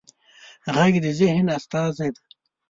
[0.75, 2.23] غږ د ذهن استازی دی